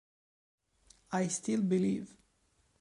I 1.11 1.27
Still 1.29 1.61
Believe 1.61 2.09